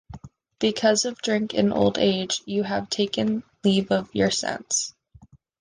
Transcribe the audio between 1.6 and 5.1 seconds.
old age you have taken leave of your senses.